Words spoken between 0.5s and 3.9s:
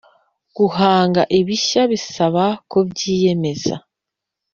guhanga ibishya bisaba kubyiyemeza,